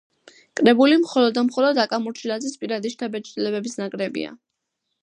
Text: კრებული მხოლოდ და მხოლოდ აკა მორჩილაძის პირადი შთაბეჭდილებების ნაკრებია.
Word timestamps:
კრებული 0.59 0.95
მხოლოდ 1.01 1.35
და 1.35 1.43
მხოლოდ 1.49 1.83
აკა 1.85 2.01
მორჩილაძის 2.07 2.59
პირადი 2.63 2.95
შთაბეჭდილებების 2.95 3.81
ნაკრებია. 3.85 4.35